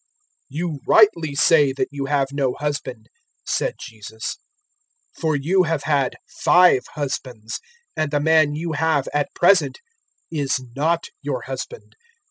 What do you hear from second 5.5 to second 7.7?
have had five husbands,